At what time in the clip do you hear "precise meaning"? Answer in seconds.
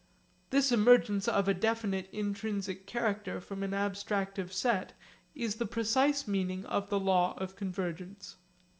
5.67-6.65